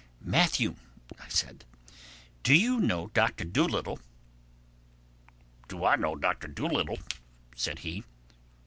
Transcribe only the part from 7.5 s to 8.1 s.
said he.